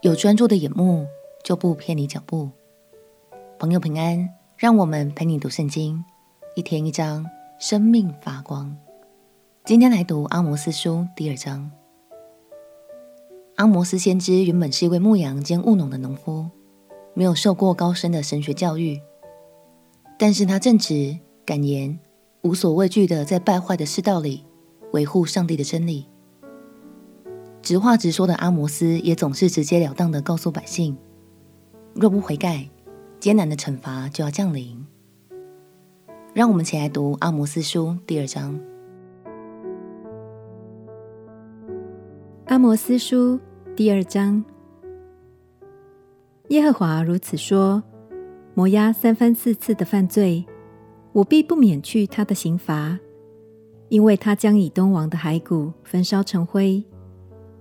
[0.00, 1.08] 有专注的眼目，
[1.42, 2.48] 就不偏离脚步。
[3.58, 6.04] 朋友平安，让我们陪你读圣经，
[6.54, 7.26] 一天一章，
[7.58, 8.76] 生命发光。
[9.64, 11.68] 今天来读阿摩斯书第二章。
[13.56, 16.48] 阿摩斯先知原本是一位牧羊兼务农的农夫，
[17.12, 19.00] 没有受过高深的神学教育，
[20.16, 21.98] 但是他正直、敢言、
[22.42, 24.46] 无所畏惧的在败坏的世道里
[24.92, 26.06] 维护上帝的真理。
[27.62, 30.96] 直话直说的阿摩斯也总是直截了当的告诉百姓：
[31.94, 32.68] 若不悔改，
[33.20, 34.86] 艰难的惩罚就要降临。
[36.32, 38.58] 让我们一起来读阿摩斯书第二章。
[42.46, 43.38] 阿摩斯书
[43.76, 44.42] 第二章，
[46.48, 47.82] 耶和华如此说：
[48.54, 50.46] 摩押三番四次的犯罪，
[51.12, 52.98] 我必不免去他的刑罚，
[53.88, 56.82] 因为他将以东王的骸骨焚烧成灰。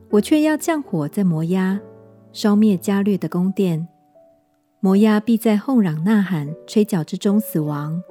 [0.10, 1.80] 我却要降火在摩押，
[2.32, 3.88] 烧灭加略的宫殿。
[4.80, 8.02] 摩押必在哄嚷呐喊、吹角之中死亡。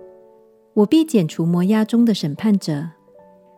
[0.74, 2.90] 我必剪除摩押中的审判者，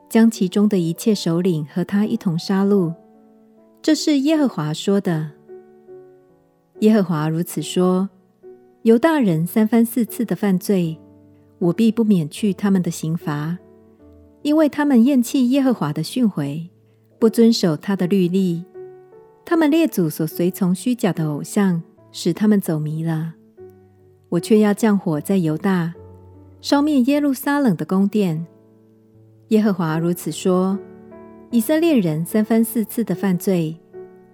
[0.08, 2.94] 将其中的一切首领和他一同杀戮。
[3.82, 5.32] 这是耶和华说的。
[6.80, 8.08] 耶和华如此说：
[8.82, 10.96] 犹大人三番四次的犯罪，
[11.58, 13.58] 我必不免去他们的刑罚，
[14.42, 16.68] 因为他们厌弃耶和华的训诲。
[17.18, 18.64] 不遵守他的律例，
[19.44, 23.34] 他们列祖所随从虚假的偶像，使他们走迷了。
[24.28, 25.94] 我却要降火在犹大，
[26.60, 28.46] 烧灭耶路撒冷的宫殿。
[29.48, 30.78] 耶和华如此说：
[31.50, 33.76] 以色列人三番四次的犯罪，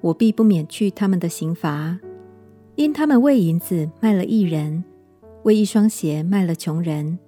[0.02, 1.98] 我必不免去他们的刑罚，
[2.74, 4.84] 因他们为银子卖了义人，
[5.44, 7.18] 为一双鞋卖了穷人。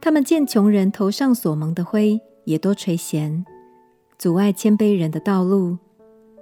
[0.00, 3.44] 他们见穷人头上所蒙的灰，也都垂涎。
[4.18, 5.76] 阻碍谦卑人的道路，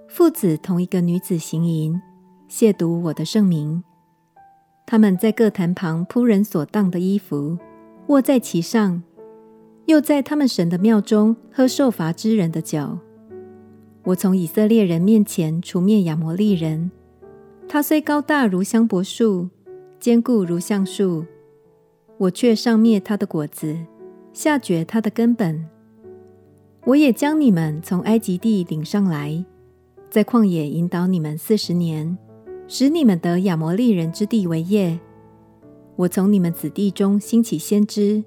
[0.06, 2.00] 父子同一个女子行淫，
[2.48, 3.82] 亵渎我的圣名。
[4.86, 7.56] 他们在各坛旁铺人所当的衣服，
[8.08, 9.02] 卧在其上，
[9.86, 12.98] 又在他们神的庙中喝受罚之人的酒。
[14.04, 16.90] 我从以色列人面前除灭亚摩利人，
[17.68, 19.48] 他虽高大如香柏树，
[19.98, 21.24] 坚固如橡树，
[22.18, 23.78] 我却上灭他的果子，
[24.32, 25.71] 下绝他的根本。
[26.84, 29.44] 我也将你们从埃及地领上来，
[30.10, 32.18] 在旷野引导你们四十年，
[32.66, 34.98] 使你们得亚摩利人之地为业。
[35.94, 38.24] 我从你们子弟中兴起先知，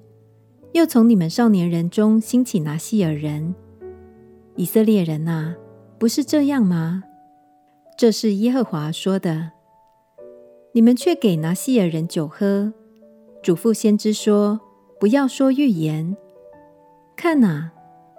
[0.72, 3.54] 又从你们少年人中兴起拿细耳人。
[4.54, 5.54] 以色列人啊，
[5.98, 7.02] 不是这样吗？
[7.98, 9.52] 这是耶和华说的。
[10.72, 12.72] 你们却给拿细耳人酒喝，
[13.42, 14.60] 嘱咐先知说：
[14.98, 16.16] 不要说预言。
[17.16, 17.72] 看哪！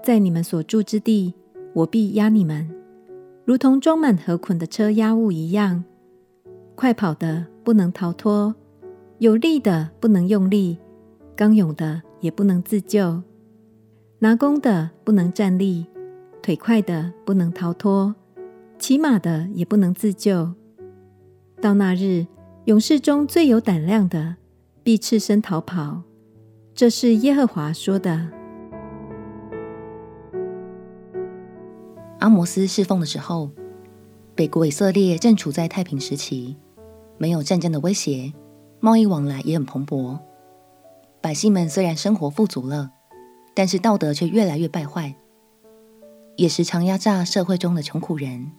[0.03, 1.33] 在你们所住之地，
[1.73, 2.69] 我必压你们，
[3.43, 5.83] 如同装满禾捆的车压物一样。
[6.75, 8.55] 快跑的不能逃脱，
[9.17, 10.77] 有力的不能用力，
[11.35, 13.21] 刚勇的也不能自救。
[14.19, 15.85] 拿弓的不能站立，
[16.41, 18.15] 腿快的不能逃脱，
[18.79, 20.53] 骑马的也不能自救。
[21.59, 22.27] 到那日，
[22.65, 24.35] 勇士中最有胆量的
[24.83, 26.03] 必赤身逃跑。
[26.73, 28.36] 这是耶和华说的。
[32.27, 33.49] 阿摩斯侍奉的时候，
[34.35, 36.57] 北国以色列正处在太平时期，
[37.17, 38.33] 没有战争的威胁，
[38.81, 40.19] 贸易往来也很蓬勃。
[41.21, 42.91] 百姓们虽然生活富足了，
[43.53, 45.15] 但是道德却越来越败坏，
[46.35, 48.51] 也时常压榨社会中的穷苦人。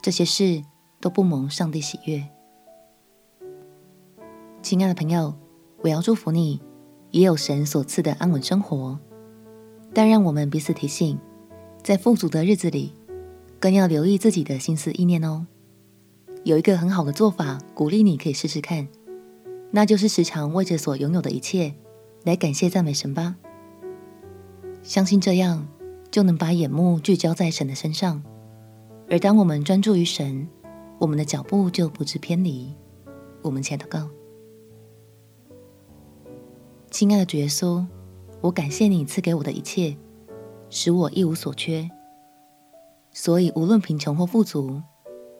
[0.00, 0.62] 这些事
[0.98, 2.26] 都不蒙上帝喜悦。
[4.62, 5.34] 亲爱的朋友，
[5.82, 6.62] 我要祝福你，
[7.10, 8.98] 也有神所赐的安稳生活。
[9.92, 11.18] 但让我们彼此提醒。
[11.82, 12.92] 在富足的日子里，
[13.58, 15.46] 更要留意自己的心思意念哦。
[16.44, 18.88] 有一个很好的做法，鼓励你可以试试看，
[19.70, 21.74] 那就是时常为着所拥有的一切
[22.24, 23.36] 来感谢赞美神吧。
[24.82, 25.66] 相信这样
[26.10, 28.22] 就能把眼目聚焦在神的身上，
[29.10, 30.48] 而当我们专注于神，
[30.98, 32.74] 我们的脚步就不致偏离。
[33.42, 34.08] 我们前祷告，
[36.90, 37.84] 亲爱的主耶稣，
[38.40, 39.96] 我感谢你赐给我的一切。
[40.70, 41.90] 使我一无所缺，
[43.12, 44.82] 所以无论贫穷或富足，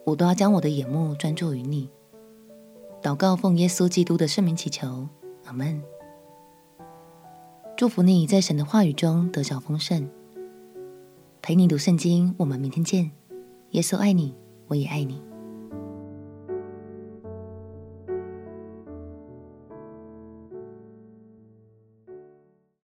[0.05, 1.89] 我都要将我的眼目专注于你。
[3.03, 5.09] 祷告奉耶稣基督的圣名祈求，
[5.45, 5.83] 阿门。
[7.77, 10.09] 祝福你在神的话语中得着丰盛。
[11.41, 13.11] 陪你读圣经，我们明天见。
[13.71, 14.35] 耶稣爱你，
[14.67, 15.23] 我也爱你。